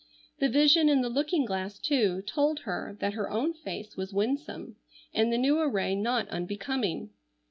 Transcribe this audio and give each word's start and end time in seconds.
The 0.39 0.49
vision 0.49 0.89
in 0.89 1.01
the 1.01 1.09
looking 1.11 1.45
glass, 1.45 1.77
too, 1.77 2.23
told 2.23 2.61
her 2.61 2.97
that 3.01 3.13
her 3.13 3.29
own 3.29 3.53
face 3.53 3.95
was 3.95 4.11
winsome, 4.11 4.77
and 5.13 5.31
the 5.31 5.37
new 5.37 5.59
array 5.61 5.93
not 5.93 6.27
unbecoming. 6.29 7.11